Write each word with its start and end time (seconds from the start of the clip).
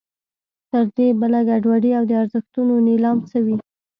تر 0.69 0.85
دې 0.95 1.07
بله 1.21 1.39
ګډوډي 1.49 1.91
او 1.99 2.03
د 2.09 2.11
ارزښتونو 2.21 2.73
نېلام 2.87 3.17
څه 3.29 3.37
وي. 3.45 3.57